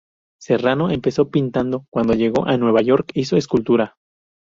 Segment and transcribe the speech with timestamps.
[0.41, 3.97] Serrano empezó pintando, cuando llegó a Nueva York hizo escultura.